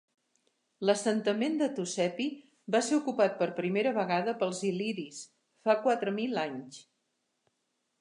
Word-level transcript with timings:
L'assentament 0.89 1.59
de 1.59 1.67
Tucepi 1.79 2.27
va 2.77 2.81
ser 2.89 2.99
ocupat 3.03 3.37
per 3.43 3.49
primera 3.61 3.95
vegada 4.01 4.37
pels 4.43 4.65
il·liris 4.73 5.23
fa 5.69 5.81
quatre 5.89 6.19
mil 6.21 6.45
anys. 6.49 6.85